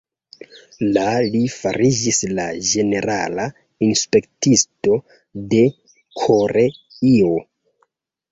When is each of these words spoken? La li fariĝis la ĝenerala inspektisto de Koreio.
La 0.93 1.01
li 1.35 1.41
fariĝis 1.55 2.21
la 2.39 2.45
ĝenerala 2.69 3.45
inspektisto 3.89 4.97
de 5.53 5.61
Koreio. 6.23 7.33